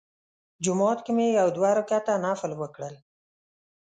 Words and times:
جومات 0.63 0.99
کې 1.05 1.11
مې 1.17 1.27
یو 1.39 1.47
دوه 1.55 1.69
رکعته 1.79 2.13
نفل 2.25 2.51
وکړل. 2.57 2.95